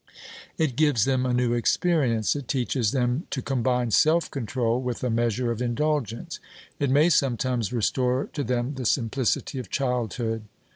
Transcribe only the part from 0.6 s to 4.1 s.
gives them a new experience; it teaches them to combine